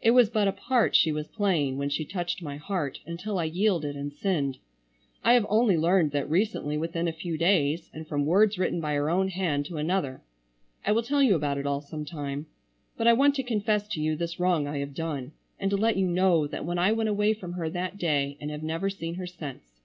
[0.00, 3.44] It was but a part she was playing when she touched my heart until I
[3.44, 4.56] yielded and sinned.
[5.22, 8.94] I have only learned that recently, within a few days, and from words written by
[8.94, 10.22] her own hand to another.
[10.86, 12.46] I will tell you about it all sometime.
[12.96, 15.98] But I want to confess to you this wrong I have done, and to let
[15.98, 19.26] you know that I went away from her that day and have never seen her
[19.26, 19.82] since.